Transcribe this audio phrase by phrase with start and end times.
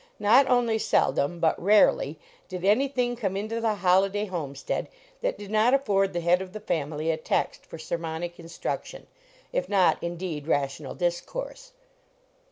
[0.17, 2.15] Not only seldom, but rare ly,
[2.49, 4.87] did anything come into the Holliday homestead
[5.21, 9.05] that did not afford the head of the family a text for scrmonic instruc tion,
[9.53, 11.73] if not, indeed, rational discourse.